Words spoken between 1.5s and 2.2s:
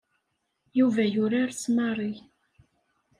s Mary.